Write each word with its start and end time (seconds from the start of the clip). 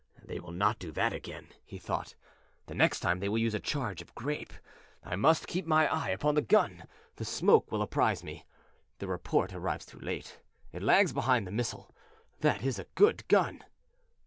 "They 0.23 0.39
will 0.39 0.51
not 0.51 0.79
do 0.79 0.91
that 0.93 1.13
again," 1.13 1.49
he 1.63 1.77
thought; 1.77 2.15
"the 2.65 2.73
next 2.73 3.01
time 3.01 3.19
they 3.19 3.29
will 3.29 3.37
use 3.37 3.53
a 3.53 3.59
charge 3.59 4.01
of 4.01 4.15
grape. 4.15 4.51
I 5.03 5.15
must 5.15 5.45
keep 5.45 5.67
my 5.67 5.85
eye 5.85 6.09
upon 6.09 6.33
the 6.33 6.41
gun; 6.41 6.87
the 7.17 7.23
smoke 7.23 7.71
will 7.71 7.83
apprise 7.83 8.23
me 8.23 8.47
the 8.97 9.07
report 9.07 9.53
arrives 9.53 9.85
too 9.85 9.99
late; 9.99 10.39
it 10.71 10.81
lags 10.81 11.13
behind 11.13 11.45
the 11.45 11.51
missile. 11.51 11.91
That 12.39 12.63
is 12.63 12.79
a 12.79 12.85
good 12.95 13.27
gun." 13.27 13.63